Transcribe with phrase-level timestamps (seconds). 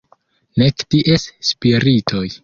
[0.61, 2.25] Nek ties spiritoj.